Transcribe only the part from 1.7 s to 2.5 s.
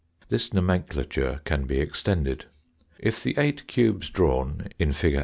extended.